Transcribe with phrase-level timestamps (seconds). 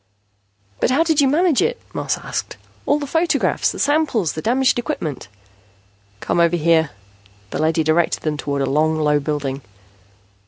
[0.79, 2.57] "But how did you manage it?" Moss asked.
[2.87, 5.27] "All the photographs, the samples, the damaged equipment"
[6.21, 6.89] "Come over here."
[7.51, 9.61] The leady directed them toward a long, low building.